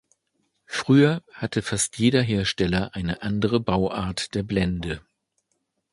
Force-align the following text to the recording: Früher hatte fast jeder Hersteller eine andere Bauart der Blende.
Früher 0.65 1.21
hatte 1.31 1.61
fast 1.61 1.99
jeder 1.99 2.23
Hersteller 2.23 2.89
eine 2.95 3.21
andere 3.21 3.59
Bauart 3.59 4.33
der 4.33 4.41
Blende. 4.41 4.99